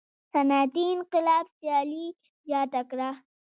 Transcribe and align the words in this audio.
صنعتي 0.31 0.83
انقلاب 0.95 1.45
سیالي 1.57 2.05
زیاته 2.47 2.81
کړه. 2.89 3.09